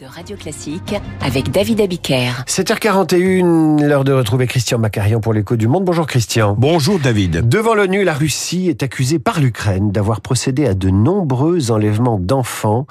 [0.00, 2.44] de Radio Classique avec David Abiker.
[2.46, 5.84] 7h41, l'heure de retrouver Christian Macarian pour l'écho du monde.
[5.84, 6.54] Bonjour Christian.
[6.58, 7.46] Bonjour David.
[7.46, 12.86] Devant l'ONU, la Russie est accusée par l'Ukraine d'avoir procédé à de nombreux enlèvements d'enfants.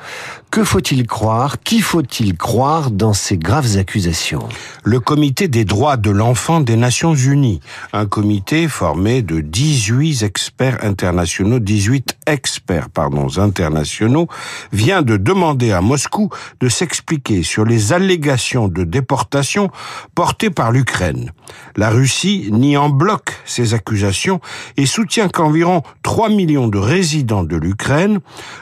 [0.51, 1.59] Que faut-il croire?
[1.59, 4.47] Qui faut-il croire dans ces graves accusations?
[4.83, 7.61] Le comité des droits de l'enfant des Nations Unies,
[7.93, 14.27] un comité formé de 18 experts internationaux, 18 experts pardon, internationaux,
[14.71, 19.69] vient de demander à Moscou de s'expliquer sur les allégations de déportation
[20.13, 21.31] portées par l'Ukraine.
[21.75, 24.41] La Russie nie en bloc ces accusations
[24.75, 28.19] et soutient qu'environ 3 millions de résidents de l'Ukraine,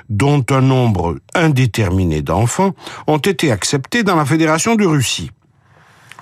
[0.10, 2.74] dont un nombre indéterminé d'enfants,
[3.08, 5.32] ont été acceptés dans la Fédération de Russie.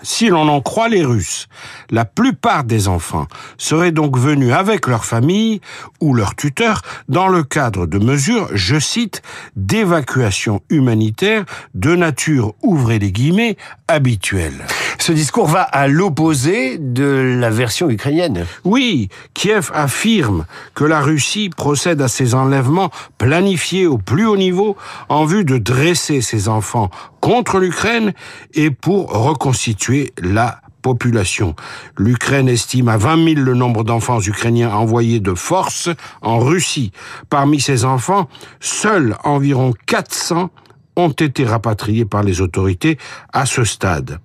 [0.04, 1.48] Si l'on en croit les Russes,
[1.92, 5.62] la plupart des enfants seraient donc venus avec leur famille
[6.00, 9.22] ou leur tuteur dans le cadre de mesures, je cite,
[9.56, 14.66] d'évacuation humanitaire de nature, ouvrez les guillemets, habituelle.
[14.98, 18.46] Ce discours va à l'opposé de la version ukrainienne.
[18.64, 24.78] Oui, Kiev affirme que la Russie procède à ces enlèvements planifiés au plus haut niveau
[25.10, 28.14] en vue de dresser ses enfants contre l'Ukraine
[28.54, 29.91] et pour reconstituer
[30.22, 31.56] la population.
[31.98, 35.90] L'Ukraine estime à 20 000 le nombre d'enfants ukrainiens envoyés de force
[36.22, 36.92] en Russie.
[37.30, 38.28] Parmi ces enfants,
[38.60, 40.50] seuls environ 400
[40.96, 42.98] ont été rapatriés par les autorités
[43.34, 44.20] à ce stade.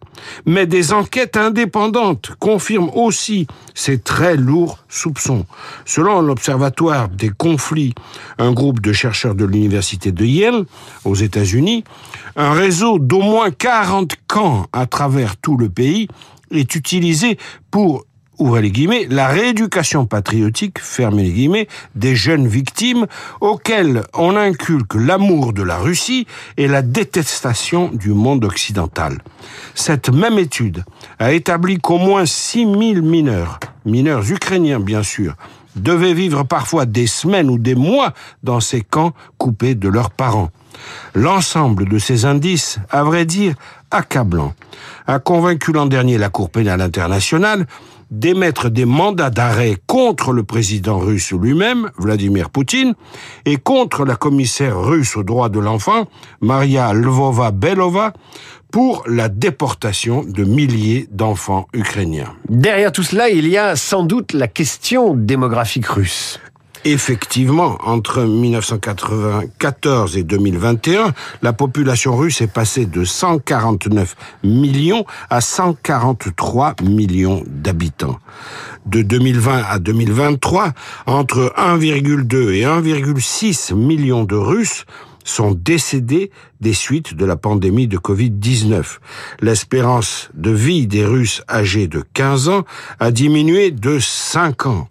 [0.46, 5.46] Mais des enquêtes indépendantes confirment aussi ces très lourds soupçons.
[5.84, 7.94] Selon l'Observatoire des conflits,
[8.38, 10.64] un groupe de chercheurs de l'Université de Yale,
[11.04, 11.84] aux États-Unis,
[12.36, 16.08] un réseau d'au moins 40 camps à travers tout le pays
[16.50, 17.38] est utilisé
[17.70, 18.04] pour
[18.38, 23.06] ouvrez les guillemets, la rééducation patriotique, fermez les guillemets, des jeunes victimes
[23.40, 26.26] auxquelles on inculque l'amour de la Russie
[26.56, 29.18] et la détestation du monde occidental.
[29.74, 30.84] Cette même étude
[31.18, 35.34] a établi qu'au moins 6000 mineurs, mineurs ukrainiens bien sûr,
[35.76, 40.50] devaient vivre parfois des semaines ou des mois dans ces camps coupés de leurs parents.
[41.14, 43.54] L'ensemble de ces indices, à vrai dire,
[43.90, 44.54] accablant,
[45.06, 47.66] a convaincu l'an dernier la Cour pénale internationale
[48.10, 52.94] d'émettre des mandats d'arrêt contre le président russe lui-même, Vladimir Poutine,
[53.44, 56.06] et contre la commissaire russe aux droits de l'enfant,
[56.40, 58.12] Maria Lvova-Belova,
[58.70, 62.34] pour la déportation de milliers d'enfants ukrainiens.
[62.48, 66.40] Derrière tout cela, il y a sans doute la question démographique russe.
[66.88, 74.14] Effectivement, entre 1994 et 2021, la population russe est passée de 149
[74.44, 78.20] millions à 143 millions d'habitants.
[78.86, 80.74] De 2020 à 2023,
[81.06, 84.84] entre 1,2 et 1,6 millions de Russes
[85.24, 86.30] sont décédés
[86.60, 88.98] des suites de la pandémie de Covid-19.
[89.40, 92.62] L'espérance de vie des Russes âgés de 15 ans
[93.00, 94.86] a diminué de 5 ans.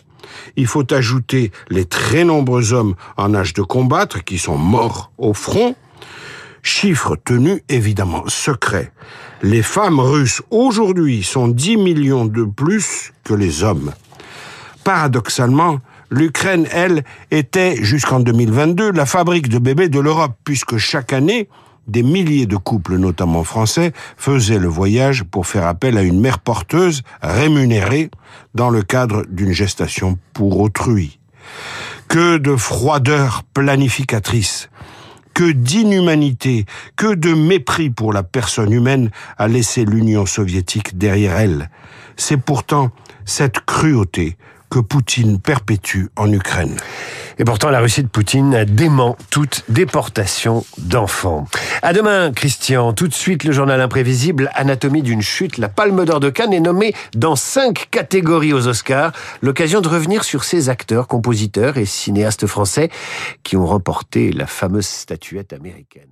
[0.56, 5.34] Il faut ajouter les très nombreux hommes en âge de combattre qui sont morts au
[5.34, 5.76] front,
[6.62, 8.92] chiffre tenu évidemment secret.
[9.42, 13.92] Les femmes russes aujourd'hui sont 10 millions de plus que les hommes.
[14.84, 21.50] Paradoxalement, l'Ukraine, elle, était jusqu'en 2022 la fabrique de bébés de l'Europe, puisque chaque année,
[21.88, 26.40] des milliers de couples, notamment français, faisaient le voyage pour faire appel à une mère
[26.40, 28.10] porteuse rémunérée
[28.54, 31.20] dans le cadre d'une gestation pour autrui.
[32.08, 34.70] Que de froideur planificatrice,
[35.34, 36.66] que d'inhumanité,
[36.96, 41.70] que de mépris pour la personne humaine a laissé l'Union soviétique derrière elle.
[42.16, 42.92] C'est pourtant
[43.26, 44.38] cette cruauté
[44.70, 46.76] que Poutine perpétue en Ukraine.
[47.38, 51.48] Et pourtant, la Russie de Poutine dément toute déportation d'enfants.
[51.86, 52.94] À demain, Christian.
[52.94, 55.60] Tout de suite, le journal imprévisible Anatomie d'une chute.
[55.60, 59.12] La Palme d'Or de Cannes est nommée dans cinq catégories aux Oscars.
[59.44, 62.90] L'occasion de revenir sur ces acteurs, compositeurs et cinéastes français
[63.44, 66.10] qui ont remporté la fameuse statuette américaine.